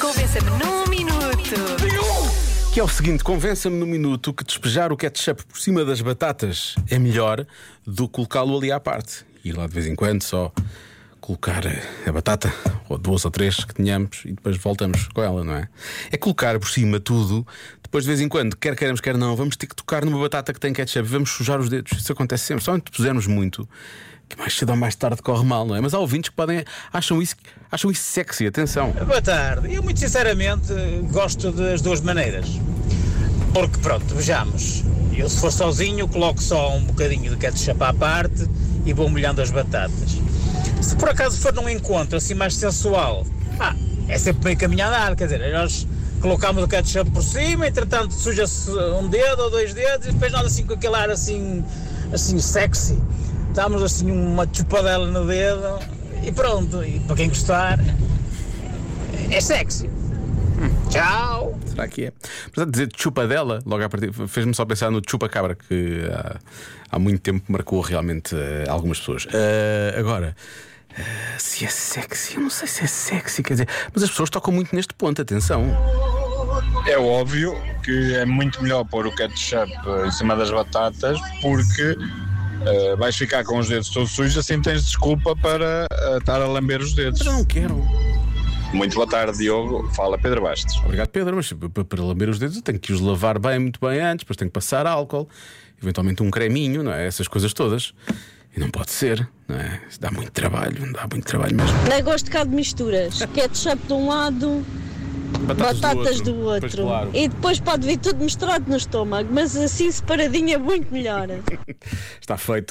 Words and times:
Convença-me 0.00 0.50
num 0.50 0.88
minuto. 0.88 1.54
Que 2.74 2.80
é 2.80 2.82
o 2.82 2.88
seguinte: 2.88 3.22
convença-me 3.22 3.76
no 3.76 3.86
minuto 3.86 4.34
que 4.34 4.42
despejar 4.42 4.92
o 4.92 4.96
ketchup 4.96 5.44
por 5.44 5.60
cima 5.60 5.84
das 5.84 6.00
batatas 6.00 6.74
é 6.90 6.98
melhor 6.98 7.46
do 7.86 8.08
que 8.08 8.14
colocá-lo 8.14 8.58
ali 8.58 8.72
à 8.72 8.80
parte. 8.80 9.24
Ir 9.44 9.52
lá 9.52 9.68
de 9.68 9.72
vez 9.72 9.86
em 9.86 9.94
quando 9.94 10.24
só 10.24 10.52
colocar 11.20 11.62
a 12.06 12.12
batata, 12.12 12.52
ou 12.88 12.98
duas 12.98 13.24
ou 13.24 13.30
três 13.30 13.64
que 13.64 13.74
tenhamos, 13.74 14.22
e 14.24 14.32
depois 14.32 14.56
voltamos 14.56 15.08
com 15.08 15.22
ela, 15.22 15.44
não 15.44 15.54
é? 15.54 15.68
É 16.10 16.16
colocar 16.16 16.58
por 16.58 16.68
cima 16.68 16.98
tudo, 17.00 17.46
depois 17.82 18.04
de 18.04 18.08
vez 18.08 18.20
em 18.20 18.28
quando, 18.28 18.54
quer 18.54 18.76
queiramos, 18.76 19.00
quer 19.00 19.16
não, 19.16 19.34
vamos 19.34 19.56
ter 19.56 19.66
que 19.66 19.74
tocar 19.74 20.04
numa 20.04 20.20
batata 20.20 20.52
que 20.52 20.60
tem 20.60 20.74
ketchup, 20.74 21.08
vamos 21.08 21.30
sujar 21.30 21.58
os 21.58 21.70
dedos. 21.70 21.98
Isso 21.98 22.12
acontece 22.12 22.44
sempre. 22.44 22.62
Só 22.62 22.74
onde 22.74 22.82
pusermos 22.90 23.26
muito, 23.26 23.66
que 24.28 24.38
mais 24.38 24.54
cedo 24.54 24.70
ou 24.70 24.76
mais 24.76 24.94
tarde 24.94 25.22
corre 25.22 25.44
mal, 25.44 25.66
não 25.66 25.74
é? 25.74 25.80
Mas 25.80 25.94
há 25.94 25.98
ouvintes 25.98 26.28
que 26.28 26.36
podem 26.36 26.64
acham 26.92 27.22
isso, 27.22 27.34
acham 27.72 27.90
isso 27.90 28.02
sexy, 28.02 28.46
atenção. 28.46 28.90
Boa 28.92 29.22
tarde. 29.22 29.72
Eu, 29.72 29.82
muito 29.82 29.98
sinceramente, 29.98 30.72
gosto 31.10 31.50
das 31.50 31.80
duas 31.80 32.02
maneiras. 32.02 32.46
Porque, 33.54 33.78
pronto, 33.78 34.14
vejamos. 34.14 34.84
Eu, 35.16 35.28
se 35.28 35.40
for 35.40 35.50
sozinho, 35.50 36.06
coloco 36.06 36.42
só 36.42 36.76
um 36.76 36.84
bocadinho 36.84 37.30
de 37.30 37.36
ketchup 37.38 37.82
à 37.82 37.94
parte 37.94 38.46
e 38.84 38.92
vou 38.92 39.08
molhando 39.08 39.40
as 39.40 39.50
batatas. 39.50 40.27
Se 40.80 40.96
por 40.96 41.08
acaso 41.08 41.38
for 41.38 41.52
num 41.52 41.68
encontro 41.68 42.16
assim 42.16 42.34
mais 42.34 42.54
sensual, 42.54 43.26
ah, 43.58 43.74
é 44.08 44.18
sempre 44.18 44.44
meio 44.44 44.58
caminho. 44.58 44.84
Quer 45.16 45.24
dizer, 45.24 45.52
nós 45.52 45.86
colocamos 46.20 46.62
o 46.62 46.68
ketchup 46.68 47.10
por 47.10 47.22
cima, 47.22 47.68
entretanto 47.68 48.12
suja-se 48.14 48.70
um 48.70 49.08
dedo 49.08 49.42
ou 49.42 49.50
dois 49.50 49.74
dedos 49.74 50.08
e 50.08 50.12
depois 50.12 50.32
nós 50.32 50.46
assim 50.46 50.64
com 50.64 50.74
aquele 50.74 50.94
ar 50.94 51.10
assim, 51.10 51.64
assim 52.12 52.38
sexy. 52.38 52.98
Damos 53.54 53.82
assim 53.82 54.10
uma 54.10 54.48
chupadela 54.50 55.06
no 55.06 55.26
dedo 55.26 55.78
e 56.22 56.30
pronto. 56.32 56.84
E 56.84 57.00
para 57.00 57.16
quem 57.16 57.28
gostar, 57.28 57.78
é 59.30 59.40
sexy. 59.40 59.97
Tchau! 60.90 61.58
Será 61.66 61.88
que 61.88 62.06
é? 62.06 62.12
Portanto, 62.44 62.70
dizer 62.70 62.88
chupadela, 62.96 63.60
logo 63.64 63.84
a 63.84 63.88
partir, 63.88 64.12
fez-me 64.12 64.54
só 64.54 64.64
pensar 64.64 64.90
no 64.90 65.00
chupa-cabra, 65.06 65.54
que 65.54 66.08
há, 66.10 66.36
há 66.90 66.98
muito 66.98 67.20
tempo 67.20 67.44
marcou 67.48 67.80
realmente 67.80 68.34
eh, 68.34 68.64
algumas 68.68 68.98
pessoas. 68.98 69.26
Eh, 69.32 69.94
agora, 69.98 70.34
se 71.38 71.64
é 71.64 71.68
sexy, 71.68 72.36
eu 72.36 72.42
não 72.42 72.50
sei 72.50 72.66
se 72.66 72.84
é 72.84 72.86
sexy, 72.86 73.42
quer 73.42 73.54
dizer, 73.54 73.68
mas 73.92 74.02
as 74.02 74.10
pessoas 74.10 74.30
tocam 74.30 74.52
muito 74.52 74.74
neste 74.74 74.94
ponto, 74.94 75.20
atenção. 75.20 75.64
É 76.86 76.98
óbvio 76.98 77.54
que 77.82 78.14
é 78.14 78.24
muito 78.24 78.62
melhor 78.62 78.84
pôr 78.84 79.06
o 79.06 79.14
ketchup 79.14 79.70
em 80.06 80.10
cima 80.10 80.34
das 80.34 80.50
batatas 80.50 81.18
porque 81.42 81.96
eh, 82.66 82.96
vais 82.96 83.16
ficar 83.16 83.44
com 83.44 83.58
os 83.58 83.68
dedos 83.68 83.90
todos 83.90 84.10
sujos, 84.10 84.36
assim 84.38 84.60
tens 84.60 84.84
desculpa 84.84 85.36
para 85.36 85.86
eh, 85.90 86.18
estar 86.18 86.40
a 86.40 86.46
lamber 86.46 86.80
os 86.80 86.94
dedos. 86.94 87.20
Mas 87.20 87.26
eu 87.26 87.32
não 87.34 87.44
quero. 87.44 87.76
Muito 88.72 88.94
boa 88.94 89.06
tarde, 89.06 89.38
Diogo. 89.38 89.88
Fala 89.94 90.18
Pedro 90.18 90.42
Bastos. 90.42 90.76
Obrigado, 90.84 91.08
Pedro, 91.08 91.36
mas 91.36 91.52
para, 91.52 92.02
lamber 92.02 92.28
os 92.28 92.38
dedos 92.38 92.56
eu 92.56 92.62
tenho 92.62 92.78
que 92.78 92.92
os 92.92 93.00
lavar 93.00 93.38
bem, 93.38 93.58
muito 93.58 93.80
bem 93.80 94.00
antes, 94.00 94.24
depois 94.24 94.36
tenho 94.36 94.50
que 94.50 94.54
passar 94.54 94.86
álcool, 94.86 95.28
eventualmente 95.82 96.22
um 96.22 96.30
creminho, 96.30 96.82
não 96.82 96.92
é? 96.92 97.06
Essas 97.06 97.26
coisas 97.26 97.52
todas. 97.52 97.94
E 98.54 98.60
não 98.60 98.70
pode 98.70 98.90
ser, 98.90 99.28
não 99.46 99.56
é? 99.56 99.80
Isso 99.88 100.00
dá 100.00 100.10
muito 100.10 100.30
trabalho, 100.32 100.92
dá 100.92 101.06
muito 101.10 101.24
trabalho 101.24 101.56
mesmo. 101.56 101.76
Não 101.88 102.02
gosto 102.02 102.30
cá 102.30 102.44
de 102.44 102.50
misturas. 102.50 103.24
Ketchup 103.34 103.86
de 103.86 103.92
um 103.92 104.08
lado, 104.08 104.64
batatas 105.54 106.20
do 106.20 106.36
outro. 106.40 106.60
Pois, 106.60 106.74
claro. 106.74 107.10
E 107.14 107.28
depois 107.28 107.60
pode 107.60 107.86
vir 107.86 107.98
tudo 107.98 108.22
misturado 108.22 108.68
no 108.68 108.76
estômago, 108.76 109.28
mas 109.32 109.56
assim 109.56 109.90
separadinho 109.90 110.54
é 110.54 110.58
muito 110.58 110.92
melhor. 110.92 111.28
Está 112.20 112.36
feito. 112.36 112.66